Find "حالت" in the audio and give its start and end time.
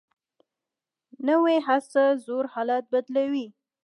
2.53-2.83